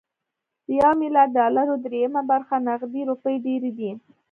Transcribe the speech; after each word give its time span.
د 0.67 0.69
يو 0.79 0.91
ميليارد 1.01 1.31
ډالرو 1.37 1.75
درېيمه 1.85 2.21
برخه 2.31 2.55
نغدې 2.67 3.01
روپۍ 3.09 3.35
ډېرې 3.45 3.71
دي. 3.77 3.91